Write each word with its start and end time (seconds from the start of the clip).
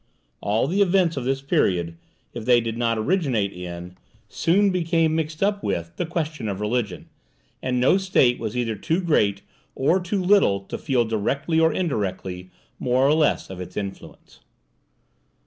All 0.41 0.65
the 0.65 0.81
events 0.81 1.15
of 1.15 1.25
this 1.25 1.43
period, 1.43 1.95
if 2.33 2.43
they 2.43 2.59
did 2.59 2.75
not 2.75 2.97
originate 2.97 3.53
in, 3.53 3.95
soon 4.27 4.71
became 4.71 5.13
mixed 5.15 5.43
up 5.43 5.63
with, 5.63 5.95
the 5.97 6.07
question 6.07 6.49
of 6.49 6.59
religion, 6.59 7.07
and 7.61 7.79
no 7.79 7.99
state 7.99 8.39
was 8.39 8.57
either 8.57 8.73
too 8.73 8.99
great 8.99 9.43
or 9.75 9.99
too 9.99 10.23
little 10.23 10.61
to 10.61 10.79
feel 10.79 11.05
directly 11.05 11.59
or 11.59 11.71
indirectly 11.71 12.49
more 12.79 13.05
or 13.07 13.13
less 13.13 13.51
of 13.51 13.61
its 13.61 13.77
influence. 13.77 14.39